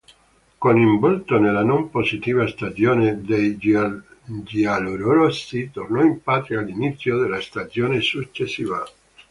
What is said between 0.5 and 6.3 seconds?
Coinvolto nella non positiva stagione dei giallorossi, tornò in